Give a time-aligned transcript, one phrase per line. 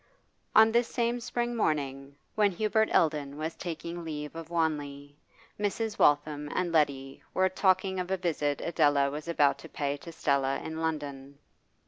[0.55, 5.15] On this same spring morning, when Hubert Eldon was taking leave of Wanley,
[5.59, 5.99] Mrs.
[5.99, 10.57] Waltham and Letty were talking of a visit Adela was about to pay to Stella
[10.57, 11.37] in London.